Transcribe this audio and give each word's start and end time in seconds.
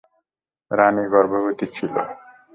রানী 0.71 1.03
গর্ভবতী 1.13 1.65
ছিল। 1.75 1.93